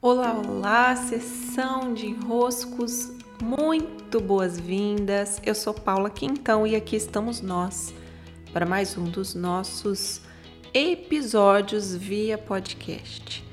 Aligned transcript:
Olá, 0.00 0.32
olá, 0.32 0.94
sessão 0.94 1.92
de 1.92 2.06
enroscos, 2.06 3.10
muito 3.42 4.20
boas-vindas. 4.20 5.42
Eu 5.44 5.56
sou 5.56 5.74
Paula 5.74 6.08
Quintão 6.08 6.64
e 6.64 6.76
aqui 6.76 6.94
estamos 6.94 7.40
nós 7.40 7.92
para 8.52 8.64
mais 8.64 8.96
um 8.96 9.06
dos 9.06 9.34
nossos 9.34 10.20
episódios 10.72 11.96
via 11.96 12.38
podcast. 12.38 13.44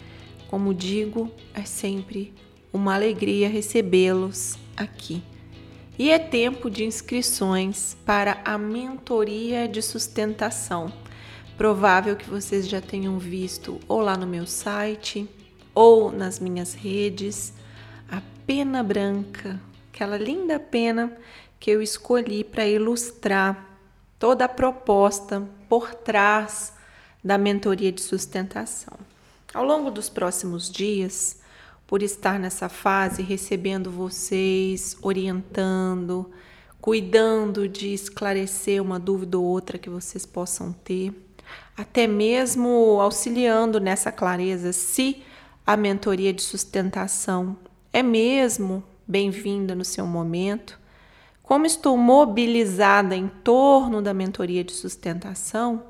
Como 0.48 0.72
digo, 0.72 1.32
é 1.52 1.64
sempre 1.64 2.32
uma 2.72 2.94
alegria 2.94 3.50
recebê-los 3.50 4.56
aqui. 4.78 5.24
E 5.98 6.12
é 6.12 6.20
tempo 6.20 6.70
de 6.70 6.86
inscrições 6.86 7.98
para 8.06 8.40
a 8.46 8.56
mentoria 8.56 9.68
de 9.68 9.82
sustentação. 9.82 10.94
Provável 11.58 12.16
que 12.16 12.30
vocês 12.30 12.70
já 12.70 12.80
tenham 12.80 13.18
visto 13.18 13.80
ou 13.88 14.00
lá 14.00 14.16
no 14.16 14.28
meu 14.28 14.46
site 14.46 15.28
ou 15.76 16.12
nas 16.12 16.40
minhas 16.40 16.74
redes 16.74 17.54
a 18.10 18.22
pena 18.48 18.82
branca, 18.82 19.60
aquela 19.94 20.18
linda 20.18 20.58
pena 20.60 21.16
que 21.60 21.70
eu 21.70 21.82
escolhi 21.82 22.44
para 22.44 22.66
ilustrar 22.66 23.78
toda 24.18 24.46
a 24.46 24.50
proposta 24.50 25.44
por 25.68 25.94
trás 25.94 26.74
da 27.24 27.38
mentoria 27.38 27.92
de 27.92 28.02
sustentação. 28.02 28.98
Ao 29.54 29.64
longo 29.64 29.92
dos 29.92 30.10
próximos 30.10 30.70
dias, 30.70 31.40
por 31.88 32.02
estar 32.02 32.40
nessa 32.40 32.70
fase 32.70 33.22
recebendo 33.22 33.92
vocês, 33.92 34.98
orientando, 35.02 36.32
cuidando 36.80 37.68
de 37.68 37.94
esclarecer 37.94 38.82
uma 38.82 39.00
dúvida 39.00 39.38
ou 39.38 39.44
outra 39.44 39.78
que 39.78 39.90
vocês 39.90 40.26
possam 40.26 40.72
ter, 40.72 41.14
até 41.76 42.08
mesmo 42.08 43.00
auxiliando 43.02 43.80
nessa 43.80 44.12
clareza 44.12 44.72
se 44.72 45.24
a 45.66 45.76
mentoria 45.76 46.32
de 46.32 46.44
sustentação 46.44 47.58
é 47.92 48.04
mesmo 48.04 48.84
bem-vinda 49.08 49.74
no 49.74 49.84
seu 49.84 50.06
momento. 50.06 50.80
Como 51.42 51.66
estou 51.66 51.98
mobilizada 51.98 53.16
em 53.16 53.28
torno 53.28 54.00
da 54.02 54.14
mentoria 54.14 54.64
de 54.64 54.74
sustentação, 54.74 55.88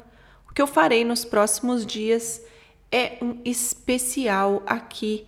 o 0.50 0.54
que 0.54 0.62
eu 0.62 0.68
farei 0.68 1.04
nos 1.04 1.26
próximos 1.26 1.86
dias 1.86 2.42
é 2.90 3.18
um 3.22 3.42
especial 3.44 4.64
aqui 4.66 5.28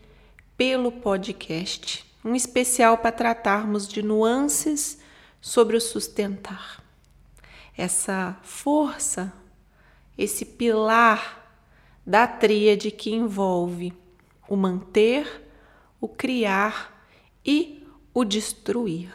pelo 0.55 0.93
podcast, 0.93 2.05
um 2.23 2.33
especial 2.33 2.97
para 2.99 3.11
tratarmos 3.11 3.85
de 3.85 4.01
nuances 4.01 4.99
sobre 5.41 5.75
o 5.75 5.81
sustentar. 5.81 6.81
Essa 7.77 8.37
força, 8.43 9.33
esse 10.17 10.45
pilar 10.45 11.45
da 12.05 12.25
tríade 12.25 12.91
que 12.91 13.13
envolve 13.13 13.93
o 14.47 14.55
manter, 14.55 15.45
o 15.99 16.07
criar 16.07 17.05
e 17.45 17.85
o 18.13 18.23
destruir. 18.23 19.13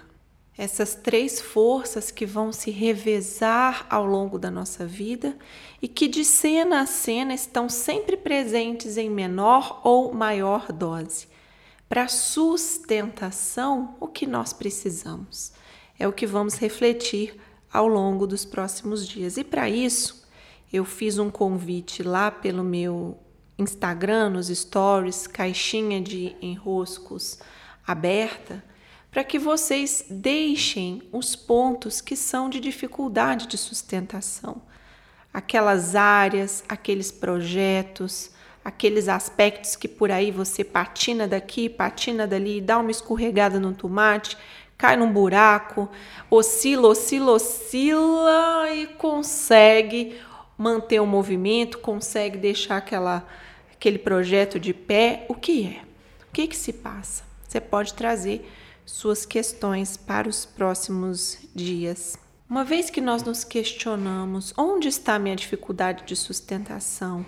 Essas 0.57 0.95
três 0.95 1.41
forças 1.41 2.11
que 2.11 2.27
vão 2.27 2.53
se 2.53 2.71
revezar 2.71 3.87
ao 3.89 4.05
longo 4.05 4.39
da 4.39 4.51
nossa 4.51 4.87
vida 4.87 5.37
e 5.81 5.89
que 5.89 6.07
de 6.07 6.25
cena 6.25 6.81
a 6.81 6.87
cena 6.87 7.33
estão 7.33 7.69
sempre 7.69 8.17
presentes 8.17 8.97
em 8.97 9.09
menor 9.09 9.81
ou 9.83 10.13
maior 10.13 10.71
dose. 10.71 11.27
Para 11.89 12.09
sustentação, 12.09 13.97
o 13.99 14.07
que 14.07 14.27
nós 14.27 14.53
precisamos 14.53 15.53
é 15.99 16.07
o 16.07 16.13
que 16.13 16.27
vamos 16.27 16.55
refletir 16.55 17.39
ao 17.73 17.87
longo 17.87 18.27
dos 18.27 18.45
próximos 18.45 19.07
dias. 19.09 19.37
E 19.37 19.45
para 19.45 19.69
isso, 19.69 20.27
eu 20.73 20.85
fiz 20.85 21.19
um 21.19 21.31
convite 21.31 22.03
lá 22.03 22.31
pelo 22.31 22.63
meu 22.63 23.19
Instagram, 23.63 24.31
nos 24.31 24.49
stories, 24.49 25.27
caixinha 25.27 26.01
de 26.01 26.37
enroscos 26.41 27.39
aberta, 27.87 28.63
para 29.11 29.25
que 29.25 29.39
vocês 29.39 30.05
deixem 30.09 31.03
os 31.13 31.37
pontos 31.37 32.01
que 32.01 32.17
são 32.17 32.49
de 32.49 32.61
dificuldade 32.61 33.47
de 33.47 33.59
sustentação, 33.59 34.63
aquelas 35.33 35.95
áreas, 35.95 36.64
aqueles 36.69 37.13
projetos, 37.13 38.31
aqueles 38.64 39.09
aspectos 39.09 39.77
que 39.77 39.89
por 39.89 40.11
aí 40.11 40.31
você 40.31 40.65
patina 40.65 41.27
daqui, 41.27 41.69
patina 41.69 42.27
dali, 42.27 42.61
dá 42.61 42.79
uma 42.79 42.91
escorregada 42.91 43.59
no 43.59 43.75
tomate, 43.75 44.36
cai 44.79 44.97
num 44.97 45.13
buraco, 45.13 45.89
oscila, 46.31 46.89
oscila, 46.89 47.33
oscila 47.33 48.70
e 48.73 48.86
consegue 48.86 50.19
manter 50.57 51.01
o 51.01 51.07
movimento, 51.07 51.79
consegue 51.79 52.39
deixar 52.39 52.79
aquela 52.79 53.27
aquele 53.83 53.98
projeto 53.98 54.61
de 54.61 54.73
pé, 54.73 55.27
o 55.29 55.35
que 55.35 55.67
é? 55.67 55.83
O 56.29 56.33
que, 56.33 56.47
que 56.47 56.57
se 56.57 56.73
passa? 56.73 57.25
Você 57.43 57.61
pode 57.61 57.95
trazer 57.95 58.48
suas 58.87 59.27
questões 59.27 59.97
para 59.97 60.29
os 60.29 60.47
próximos 60.47 61.39
dias. 61.53 62.17
Uma 62.48 62.63
vez 62.63 62.91
que 62.91 63.01
nós 63.01 63.25
nos 63.25 63.42
questionamos 63.42 64.55
onde 64.57 64.87
está 64.87 65.19
minha 65.19 65.35
dificuldade 65.35 66.05
de 66.07 66.15
sustentação, 66.15 67.27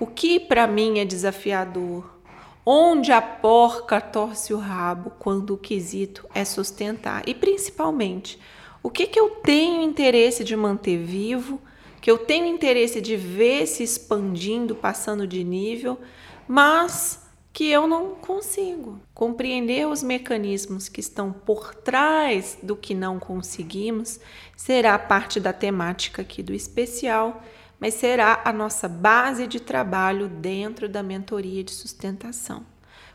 o 0.00 0.06
que 0.06 0.40
para 0.40 0.66
mim 0.66 0.98
é 0.98 1.04
desafiador, 1.04 2.10
onde 2.64 3.12
a 3.12 3.20
porca 3.20 4.00
torce 4.00 4.54
o 4.54 4.58
rabo 4.58 5.10
quando 5.18 5.52
o 5.52 5.58
quesito 5.58 6.26
é 6.34 6.42
sustentar 6.42 7.22
e 7.26 7.34
principalmente 7.34 8.40
o 8.82 8.88
que, 8.88 9.06
que 9.06 9.20
eu 9.20 9.28
tenho 9.42 9.82
interesse 9.82 10.42
de 10.42 10.56
manter 10.56 10.96
vivo 10.96 11.60
que 12.02 12.10
eu 12.10 12.18
tenho 12.18 12.46
interesse 12.46 13.00
de 13.00 13.16
ver 13.16 13.64
se 13.64 13.84
expandindo, 13.84 14.74
passando 14.74 15.24
de 15.24 15.44
nível, 15.44 15.96
mas 16.48 17.22
que 17.52 17.70
eu 17.70 17.86
não 17.86 18.16
consigo 18.16 19.00
compreender 19.14 19.86
os 19.86 20.02
mecanismos 20.02 20.88
que 20.88 20.98
estão 20.98 21.32
por 21.32 21.76
trás 21.76 22.58
do 22.60 22.74
que 22.74 22.92
não 22.92 23.20
conseguimos, 23.20 24.18
será 24.56 24.98
parte 24.98 25.38
da 25.38 25.52
temática 25.52 26.22
aqui 26.22 26.42
do 26.42 26.52
especial, 26.52 27.40
mas 27.78 27.94
será 27.94 28.42
a 28.44 28.52
nossa 28.52 28.88
base 28.88 29.46
de 29.46 29.60
trabalho 29.60 30.28
dentro 30.28 30.88
da 30.88 31.04
mentoria 31.04 31.62
de 31.62 31.70
sustentação. 31.70 32.66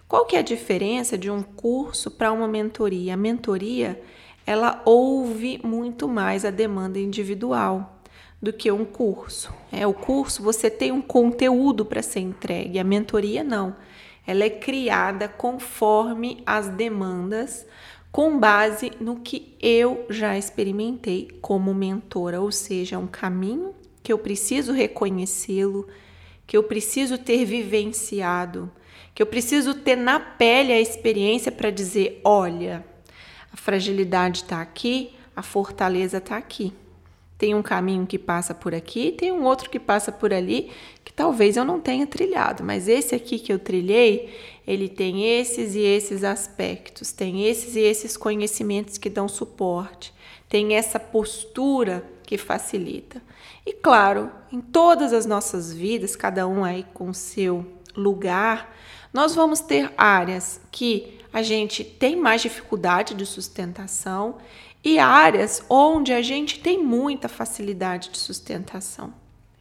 Qual 0.07 0.25
que 0.25 0.37
é 0.37 0.39
a 0.39 0.43
diferença 0.43 1.17
de 1.17 1.29
um 1.29 1.43
curso 1.43 2.09
para 2.09 2.31
uma 2.31 2.47
mentoria? 2.47 3.15
A 3.15 3.17
mentoria, 3.17 4.01
ela 4.45 4.81
ouve 4.85 5.59
muito 5.61 6.07
mais 6.07 6.45
a 6.45 6.49
demanda 6.49 6.97
individual 6.97 7.96
do 8.41 8.53
que 8.53 8.71
um 8.71 8.85
curso. 8.85 9.53
É, 9.71 9.85
o 9.87 9.93
curso 9.93 10.43
você 10.43 10.69
tem 10.69 10.91
um 10.91 11.01
conteúdo 11.01 11.85
para 11.85 12.01
ser 12.01 12.19
entregue, 12.19 12.79
a 12.79 12.83
mentoria 12.83 13.43
não. 13.43 13.75
Ela 14.25 14.43
é 14.43 14.49
criada 14.49 15.27
conforme 15.27 16.43
as 16.45 16.67
demandas, 16.67 17.65
com 18.11 18.37
base 18.37 18.91
no 18.99 19.17
que 19.17 19.55
eu 19.61 20.05
já 20.09 20.37
experimentei 20.37 21.29
como 21.41 21.73
mentora, 21.73 22.41
ou 22.41 22.51
seja, 22.51 22.95
é 22.95 22.99
um 22.99 23.07
caminho 23.07 23.73
que 24.03 24.11
eu 24.11 24.17
preciso 24.17 24.71
reconhecê-lo, 24.71 25.87
que 26.45 26.55
eu 26.55 26.63
preciso 26.63 27.17
ter 27.17 27.45
vivenciado, 27.45 28.71
que 29.13 29.21
eu 29.21 29.27
preciso 29.27 29.73
ter 29.73 29.95
na 29.95 30.19
pele 30.19 30.71
a 30.71 30.79
experiência 30.79 31.51
para 31.51 31.69
dizer: 31.69 32.21
olha, 32.23 32.85
a 33.51 33.57
fragilidade 33.57 34.43
está 34.43 34.61
aqui, 34.61 35.11
a 35.35 35.41
fortaleza 35.41 36.17
está 36.17 36.37
aqui. 36.37 36.73
Tem 37.37 37.53
um 37.53 37.61
caminho 37.61 38.07
que 38.07 38.17
passa 38.17 38.53
por 38.53 38.73
aqui, 38.73 39.11
tem 39.11 39.31
um 39.31 39.43
outro 39.43 39.69
que 39.69 39.79
passa 39.79 40.11
por 40.11 40.33
ali, 40.33 40.71
que 41.05 41.13
talvez 41.13 41.55
eu 41.55 41.63
não 41.63 41.79
tenha 41.79 42.07
trilhado, 42.07 42.63
mas 42.63 42.87
esse 42.87 43.13
aqui 43.13 43.37
que 43.37 43.53
eu 43.53 43.59
trilhei, 43.59 44.33
ele 44.65 44.89
tem 44.89 45.39
esses 45.39 45.75
e 45.75 45.79
esses 45.79 46.23
aspectos, 46.23 47.11
tem 47.11 47.45
esses 47.45 47.75
e 47.75 47.79
esses 47.79 48.17
conhecimentos 48.17 48.97
que 48.97 49.09
dão 49.09 49.27
suporte, 49.27 50.13
tem 50.49 50.75
essa 50.75 50.99
postura 50.99 52.03
que 52.23 52.37
facilita. 52.37 53.21
E 53.65 53.73
claro, 53.73 54.31
em 54.51 54.59
todas 54.59 55.13
as 55.13 55.25
nossas 55.25 55.71
vidas, 55.71 56.15
cada 56.15 56.47
um 56.47 56.63
aí 56.63 56.85
com 56.93 57.13
seu 57.13 57.65
lugar, 57.95 58.75
nós 59.13 59.35
vamos 59.35 59.59
ter 59.59 59.91
áreas 59.97 60.59
que 60.71 61.17
a 61.31 61.41
gente 61.41 61.83
tem 61.83 62.15
mais 62.15 62.41
dificuldade 62.41 63.13
de 63.13 63.25
sustentação 63.25 64.37
e 64.83 64.99
áreas 64.99 65.63
onde 65.69 66.13
a 66.13 66.21
gente 66.21 66.59
tem 66.59 66.83
muita 66.83 67.27
facilidade 67.27 68.09
de 68.09 68.17
sustentação. 68.17 69.13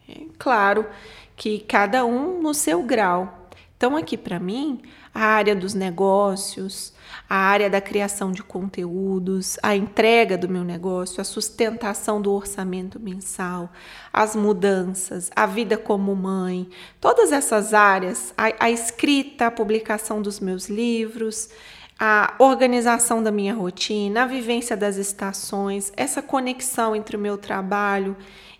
É 0.08 0.22
claro 0.38 0.86
que 1.34 1.60
cada 1.60 2.04
um 2.04 2.40
no 2.40 2.54
seu 2.54 2.82
grau. 2.82 3.48
Então, 3.76 3.94
aqui 3.94 4.16
para 4.16 4.40
mim, 4.40 4.80
a 5.12 5.20
área 5.20 5.54
dos 5.54 5.74
negócios, 5.74 6.94
a 7.28 7.36
área 7.36 7.68
da 7.68 7.80
criação 7.80 8.32
de 8.32 8.42
conteúdos, 8.42 9.58
a 9.62 9.74
entrega 9.74 10.38
do 10.38 10.48
meu 10.48 10.64
negócio, 10.64 11.20
a 11.20 11.24
sustentação 11.24 12.20
do 12.20 12.32
orçamento 12.32 13.00
mensal, 13.00 13.70
as 14.12 14.36
mudanças, 14.36 15.30
a 15.34 15.44
vida 15.44 15.76
como 15.76 16.14
mãe, 16.14 16.68
todas 17.00 17.32
essas 17.32 17.74
áreas, 17.74 18.32
a, 18.36 18.64
a 18.66 18.70
escrita, 18.70 19.46
a 19.46 19.50
publicação 19.50 20.22
dos 20.22 20.40
meus 20.40 20.68
livros, 20.68 21.50
a 21.98 22.34
organização 22.38 23.22
da 23.22 23.30
minha 23.30 23.54
rotina, 23.54 24.22
a 24.22 24.26
vivência 24.26 24.76
das 24.76 24.96
estações, 24.96 25.92
essa 25.96 26.20
conexão 26.20 26.94
entre 26.94 27.16
o 27.16 27.20
meu 27.20 27.38
trabalho 27.38 28.16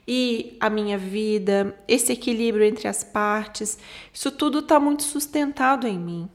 e 0.09 0.57
a 0.61 0.71
minha 0.71 0.97
vida, 0.97 1.77
esse 1.87 2.13
equilíbrio 2.13 2.65
entre 2.65 2.89
as 2.89 3.05
partes, 3.05 3.79
isso 4.13 4.31
tudo 4.31 4.61
está 4.61 4.81
muito 4.81 5.03
sustentado 5.03 5.87
em 5.87 5.99
mim. 5.99 6.31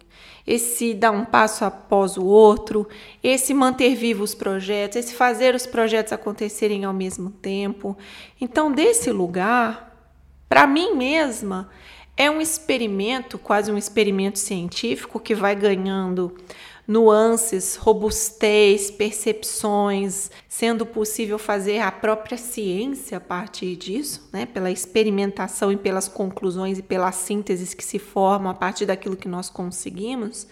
Esse 0.45 0.93
dar 0.93 1.11
um 1.11 1.23
passo 1.23 1.63
após 1.63 2.17
o 2.17 2.25
outro, 2.25 2.87
esse 3.23 3.53
manter 3.53 3.95
vivos 3.95 4.31
os 4.31 4.35
projetos, 4.35 4.97
esse 4.97 5.13
fazer 5.13 5.55
os 5.55 5.65
projetos 5.65 6.11
acontecerem 6.11 6.83
ao 6.83 6.93
mesmo 6.93 7.29
tempo. 7.29 7.97
Então, 8.39 8.71
desse 8.71 9.11
lugar, 9.11 9.95
para 10.49 10.67
mim 10.67 10.95
mesma, 10.95 11.69
é 12.17 12.29
um 12.29 12.41
experimento, 12.41 13.39
quase 13.39 13.71
um 13.71 13.77
experimento 13.77 14.37
científico 14.37 15.19
que 15.19 15.33
vai 15.33 15.55
ganhando 15.55 16.35
nuances, 16.87 17.75
robustez, 17.75 18.91
percepções, 18.91 20.29
sendo 20.47 20.85
possível 20.85 21.37
fazer 21.37 21.79
a 21.79 21.91
própria 21.91 22.37
ciência 22.37 23.17
a 23.17 23.21
partir 23.21 23.75
disso, 23.75 24.29
né? 24.33 24.45
pela 24.45 24.71
experimentação 24.71 25.71
e 25.71 25.77
pelas 25.77 26.07
conclusões 26.07 26.79
e 26.79 26.83
pelas 26.83 27.15
sínteses 27.15 27.73
que 27.73 27.83
se 27.83 27.99
formam 27.99 28.51
a 28.51 28.55
partir 28.55 28.85
daquilo 28.85 29.15
que 29.15 29.27
nós 29.27 29.49
conseguimos, 29.49 30.47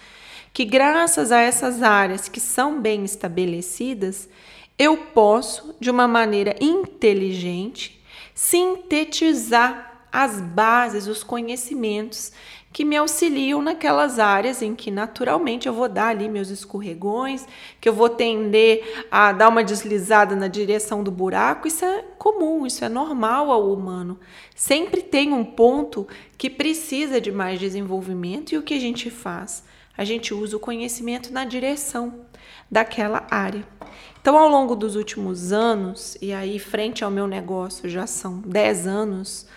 que 0.53 0.65
graças 0.65 1.31
a 1.31 1.41
essas 1.41 1.83
áreas 1.83 2.27
que 2.27 2.39
são 2.39 2.81
bem 2.81 3.03
estabelecidas, 3.03 4.29
eu 4.77 4.95
posso, 4.97 5.75
de 5.79 5.91
uma 5.91 6.07
maneira 6.07 6.55
inteligente, 6.61 8.01
sintetizar 8.33 9.98
as 10.11 10.41
bases, 10.41 11.07
os 11.07 11.23
conhecimentos 11.23 12.31
que 12.71 12.85
me 12.85 12.95
auxiliam 12.95 13.61
naquelas 13.61 14.19
áreas 14.19 14.61
em 14.61 14.75
que 14.75 14.91
naturalmente 14.91 15.67
eu 15.67 15.73
vou 15.73 15.89
dar 15.89 16.09
ali 16.09 16.29
meus 16.29 16.49
escorregões, 16.49 17.45
que 17.81 17.89
eu 17.89 17.93
vou 17.93 18.09
tender 18.09 19.05
a 19.09 19.31
dar 19.31 19.49
uma 19.49 19.63
deslizada 19.63 20.35
na 20.35 20.47
direção 20.47 21.03
do 21.03 21.11
buraco. 21.11 21.67
Isso 21.67 21.83
é 21.83 22.03
comum, 22.17 22.65
isso 22.67 22.85
é 22.85 22.89
normal 22.89 23.51
ao 23.51 23.73
humano. 23.73 24.19
Sempre 24.55 25.01
tem 25.01 25.33
um 25.33 25.43
ponto 25.43 26.07
que 26.37 26.49
precisa 26.49 27.19
de 27.19 27.31
mais 27.31 27.59
desenvolvimento 27.59 28.53
e 28.53 28.57
o 28.57 28.63
que 28.63 28.75
a 28.75 28.79
gente 28.79 29.09
faz? 29.09 29.63
A 29.97 30.05
gente 30.05 30.33
usa 30.33 30.55
o 30.55 30.59
conhecimento 30.59 31.33
na 31.33 31.43
direção 31.43 32.21
daquela 32.69 33.25
área. 33.31 33.65
Então, 34.21 34.37
ao 34.37 34.47
longo 34.47 34.75
dos 34.75 34.95
últimos 34.95 35.51
anos, 35.51 36.17
e 36.21 36.31
aí 36.31 36.59
frente 36.59 37.03
ao 37.03 37.11
meu 37.11 37.25
negócio 37.25 37.89
já 37.89 38.05
são 38.05 38.39
10 38.41 38.85
anos, 38.85 39.47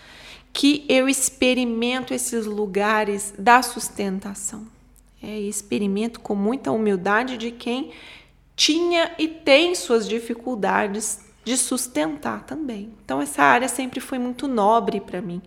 que 0.53 0.85
eu 0.87 1.09
experimento 1.09 2.13
esses 2.13 2.45
lugares 2.45 3.33
da 3.37 3.63
sustentação. 3.63 4.67
É, 5.21 5.39
experimento 5.39 6.19
com 6.19 6.35
muita 6.35 6.71
humildade 6.71 7.37
de 7.37 7.49
quem 7.49 7.91
tinha 8.55 9.11
e 9.17 9.27
tem 9.27 9.73
suas 9.73 10.07
dificuldades 10.07 11.21
de 11.43 11.57
sustentar 11.57 12.43
também. 12.45 12.93
Então, 13.03 13.21
essa 13.21 13.41
área 13.41 13.67
sempre 13.67 13.99
foi 13.99 14.19
muito 14.19 14.47
nobre 14.47 15.01
para 15.01 15.21
mim. 15.21 15.41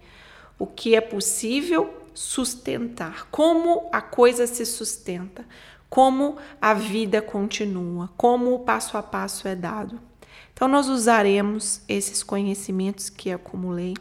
O 0.58 0.66
que 0.66 0.94
é 0.96 1.00
possível 1.00 1.94
sustentar, 2.12 3.28
como 3.30 3.88
a 3.92 4.00
coisa 4.00 4.46
se 4.46 4.64
sustenta, 4.66 5.44
como 5.88 6.36
a 6.60 6.74
vida 6.74 7.22
continua, 7.22 8.10
como 8.16 8.54
o 8.54 8.60
passo 8.60 8.96
a 8.96 9.02
passo 9.02 9.46
é 9.46 9.54
dado. 9.54 10.00
Então, 10.52 10.66
nós 10.66 10.88
usaremos 10.88 11.82
esses 11.86 12.22
conhecimentos 12.22 13.10
que 13.10 13.30
acumulei 13.30 13.94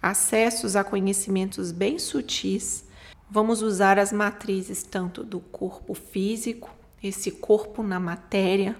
acessos 0.00 0.76
a 0.76 0.84
conhecimentos 0.84 1.72
bem 1.72 1.98
sutis, 1.98 2.84
vamos 3.30 3.62
usar 3.62 3.98
as 3.98 4.12
matrizes 4.12 4.82
tanto 4.82 5.24
do 5.24 5.40
corpo 5.40 5.94
físico, 5.94 6.70
esse 7.02 7.30
corpo 7.30 7.82
na 7.82 8.00
matéria, 8.00 8.76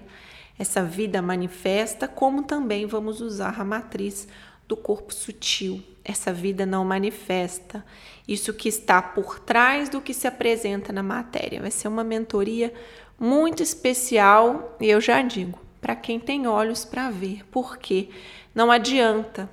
essa 0.57 0.83
vida 0.83 1.21
manifesta, 1.21 2.07
como 2.07 2.43
também 2.43 2.85
vamos 2.85 3.21
usar 3.21 3.59
a 3.59 3.63
matriz 3.63 4.27
do 4.67 4.75
corpo 4.75 5.13
sutil, 5.13 5.81
essa 6.03 6.33
vida 6.33 6.65
não 6.65 6.83
manifesta, 6.83 7.83
isso 8.27 8.53
que 8.53 8.69
está 8.69 9.01
por 9.01 9.39
trás 9.39 9.89
do 9.89 10.01
que 10.01 10.13
se 10.13 10.27
apresenta 10.27 10.91
na 10.91 11.01
matéria. 11.01 11.61
Vai 11.61 11.71
ser 11.71 11.87
uma 11.87 12.03
mentoria 12.03 12.73
muito 13.19 13.63
especial, 13.63 14.75
e 14.79 14.89
eu 14.89 14.99
já 15.01 15.21
digo, 15.21 15.59
para 15.81 15.95
quem 15.95 16.19
tem 16.19 16.45
olhos 16.45 16.85
para 16.85 17.09
ver, 17.09 17.45
porque 17.49 18.09
não 18.53 18.71
adianta 18.71 19.49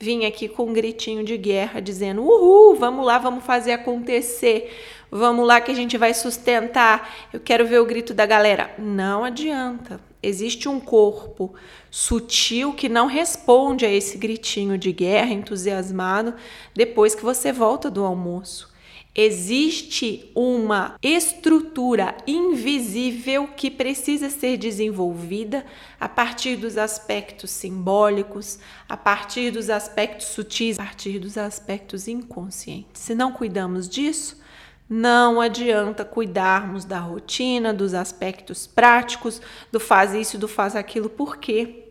vim 0.00 0.24
aqui 0.24 0.48
com 0.48 0.64
um 0.64 0.72
gritinho 0.72 1.22
de 1.22 1.36
guerra 1.36 1.78
dizendo: 1.78 2.22
"Uhul, 2.22 2.74
vamos 2.74 3.04
lá, 3.04 3.18
vamos 3.18 3.44
fazer 3.44 3.72
acontecer. 3.72 4.74
Vamos 5.10 5.46
lá 5.46 5.60
que 5.60 5.70
a 5.70 5.74
gente 5.74 5.98
vai 5.98 6.14
sustentar. 6.14 7.28
Eu 7.32 7.40
quero 7.40 7.66
ver 7.66 7.80
o 7.80 7.86
grito 7.86 8.14
da 8.14 8.24
galera". 8.24 8.74
Não 8.78 9.22
adianta. 9.22 10.00
Existe 10.22 10.68
um 10.68 10.80
corpo 10.80 11.54
sutil 11.90 12.72
que 12.72 12.88
não 12.88 13.06
responde 13.06 13.86
a 13.86 13.90
esse 13.90 14.18
gritinho 14.18 14.76
de 14.76 14.92
guerra 14.92 15.32
entusiasmado 15.32 16.34
depois 16.74 17.14
que 17.14 17.22
você 17.22 17.52
volta 17.52 17.90
do 17.90 18.04
almoço. 18.04 18.70
Existe 19.14 20.30
uma 20.36 20.96
estrutura 21.02 22.16
invisível 22.26 23.48
que 23.48 23.68
precisa 23.68 24.30
ser 24.30 24.56
desenvolvida 24.56 25.66
a 25.98 26.08
partir 26.08 26.54
dos 26.56 26.78
aspectos 26.78 27.50
simbólicos, 27.50 28.60
a 28.88 28.96
partir 28.96 29.50
dos 29.50 29.68
aspectos 29.68 30.28
sutis, 30.28 30.78
a 30.78 30.84
partir 30.84 31.18
dos 31.18 31.36
aspectos 31.36 32.06
inconscientes. 32.06 33.02
Se 33.02 33.14
não 33.14 33.32
cuidamos 33.32 33.88
disso, 33.88 34.40
não 34.88 35.40
adianta 35.40 36.04
cuidarmos 36.04 36.84
da 36.84 37.00
rotina, 37.00 37.74
dos 37.74 37.94
aspectos 37.94 38.66
práticos, 38.66 39.40
do 39.72 39.80
faz 39.80 40.14
isso, 40.14 40.38
do 40.38 40.46
faz 40.46 40.76
aquilo, 40.76 41.08
porque 41.08 41.84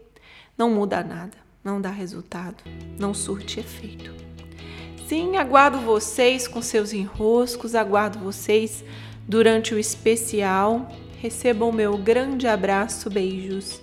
não 0.57 0.69
muda 0.69 1.03
nada, 1.03 1.37
não 1.63 1.81
dá 1.81 1.89
resultado, 1.89 2.63
não 2.97 3.13
surte 3.13 3.59
efeito. 3.59 4.13
Sim, 5.09 5.37
aguardo 5.37 5.79
vocês 5.79 6.47
com 6.47 6.61
seus 6.61 6.93
enroscos, 6.93 7.73
aguardo 7.73 8.19
vocês 8.19 8.85
durante 9.27 9.73
o 9.73 9.79
especial. 9.79 10.87
Recebam 11.19 11.71
meu 11.71 11.97
grande 11.97 12.45
abraço, 12.45 13.09
beijos 13.09 13.81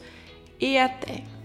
e 0.61 0.79
até! 0.79 1.36